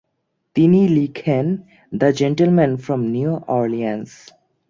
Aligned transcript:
তিনি 0.55 0.79
লেখেন 0.89 1.45
"the 1.91 2.09
gentleman 2.11 2.71
from 2.77 3.01
New 3.13 3.31
Orleans". 3.57 4.09